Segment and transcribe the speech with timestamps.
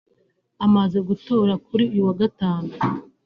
[0.65, 2.69] Amaze gutora kuri uyu wa Gatanu